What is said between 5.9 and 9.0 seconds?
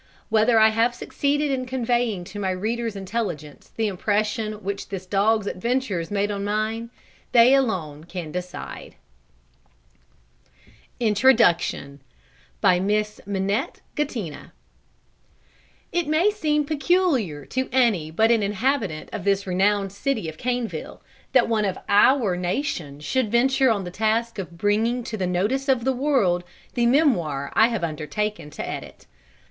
made on mine, they alone can decide. A. E.